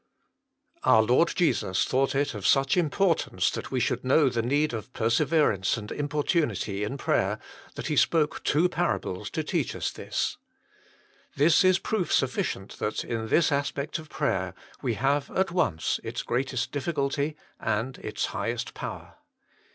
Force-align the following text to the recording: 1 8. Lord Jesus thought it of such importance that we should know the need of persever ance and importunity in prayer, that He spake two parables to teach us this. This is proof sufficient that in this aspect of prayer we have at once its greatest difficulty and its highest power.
1 0.83 1.03
8. 1.03 1.07
Lord 1.11 1.27
Jesus 1.35 1.85
thought 1.85 2.15
it 2.15 2.33
of 2.33 2.47
such 2.47 2.75
importance 2.75 3.51
that 3.51 3.69
we 3.69 3.79
should 3.79 4.03
know 4.03 4.29
the 4.29 4.41
need 4.41 4.73
of 4.73 4.91
persever 4.93 5.51
ance 5.51 5.77
and 5.77 5.91
importunity 5.91 6.83
in 6.83 6.97
prayer, 6.97 7.37
that 7.75 7.85
He 7.85 7.95
spake 7.95 8.43
two 8.43 8.67
parables 8.67 9.29
to 9.29 9.43
teach 9.43 9.75
us 9.75 9.91
this. 9.91 10.37
This 11.35 11.63
is 11.63 11.77
proof 11.77 12.11
sufficient 12.11 12.79
that 12.79 13.03
in 13.03 13.27
this 13.27 13.51
aspect 13.51 13.99
of 13.99 14.09
prayer 14.09 14.55
we 14.81 14.95
have 14.95 15.29
at 15.37 15.51
once 15.51 15.99
its 16.03 16.23
greatest 16.23 16.71
difficulty 16.71 17.35
and 17.59 17.99
its 17.99 18.25
highest 18.33 18.73
power. 18.73 19.17